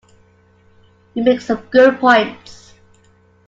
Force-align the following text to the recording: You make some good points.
You 1.13 1.21
make 1.21 1.41
some 1.41 1.61
good 1.69 1.99
points. 1.99 2.73